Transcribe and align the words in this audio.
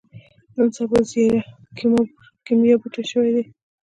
نن 0.55 0.67
سبا 0.77 0.99
ځيره 1.09 1.39
کېميا 2.45 2.75
بوټی 2.81 3.03
شوې 3.11 3.31
ده. 3.35 3.43